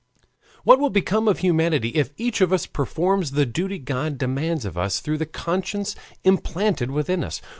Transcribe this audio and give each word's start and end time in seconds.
What 0.63 0.79
will 0.79 0.89
become 0.89 1.27
of 1.27 1.37
humanity 1.41 1.89
if 1.89 2.09
each 2.17 2.41
of 2.41 2.51
us 2.51 2.65
performs 2.65 3.33
the 3.33 3.45
duty 3.45 3.77
God 3.77 4.17
demands 4.17 4.65
of 4.65 4.75
us 4.75 4.99
through 4.99 5.19
the 5.19 5.27
conscience 5.27 5.95
implanted 6.23 6.89
within 6.89 7.23
us? 7.23 7.39